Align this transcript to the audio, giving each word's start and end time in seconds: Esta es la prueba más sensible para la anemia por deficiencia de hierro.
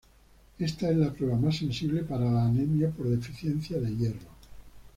Esta 0.57 0.89
es 0.89 0.97
la 0.97 1.13
prueba 1.13 1.37
más 1.37 1.57
sensible 1.57 2.01
para 2.01 2.25
la 2.31 2.47
anemia 2.47 2.89
por 2.89 3.07
deficiencia 3.07 3.79
de 3.79 3.95
hierro. 3.95 4.29